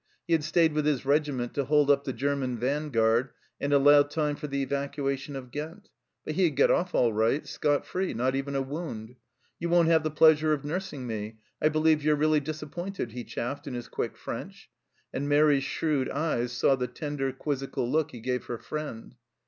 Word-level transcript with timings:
He 0.25 0.33
had 0.33 0.43
stayed 0.43 0.73
with 0.73 0.87
his 0.87 1.05
regiment 1.05 1.53
to 1.53 1.65
hold 1.65 1.91
up 1.91 2.05
the 2.05 2.11
German 2.11 2.57
vanguard 2.57 3.29
and 3.59 3.71
allow 3.71 4.01
time 4.01 4.35
for 4.35 4.47
the 4.47 4.65
evacua 4.65 5.15
tion 5.15 5.35
of 5.35 5.51
Ghent; 5.51 5.89
but 6.25 6.33
he 6.33 6.45
had 6.45 6.55
got 6.55 6.71
off 6.71 6.95
all 6.95 7.13
right, 7.13 7.45
scot 7.45 7.85
free, 7.85 8.11
not 8.11 8.33
even 8.33 8.55
a 8.55 8.63
wound." 8.63 9.15
You 9.59 9.69
won't 9.69 9.89
have 9.89 10.01
the 10.01 10.09
pleasure 10.09 10.53
of 10.53 10.65
nursing 10.65 11.05
me; 11.05 11.37
I 11.61 11.69
believe 11.69 12.03
you're 12.03 12.15
really 12.15 12.39
disappointed," 12.39 13.11
he 13.11 13.23
chaffed 13.23 13.67
in 13.67 13.75
his 13.75 13.87
quick 13.87 14.17
French, 14.17 14.71
and 15.13 15.29
Mairi's 15.29 15.65
shrewd 15.65 16.09
eyes 16.09 16.51
saw 16.51 16.75
the 16.75 16.87
tender, 16.87 17.31
quizzical 17.31 17.87
look 17.87 18.09
he 18.09 18.21
gave 18.21 18.45
her 18.45 18.57
friend. 18.57 19.13